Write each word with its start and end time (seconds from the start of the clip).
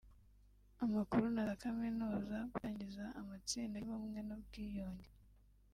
amakuru 0.83 1.25
na 1.35 1.43
za 1.49 1.55
kaminuza 1.63 2.35
gutangiza 2.51 3.03
amatsinda 3.19 3.75
y’Ubumwe 3.83 4.19
n’Ubwiyunge 4.27 5.09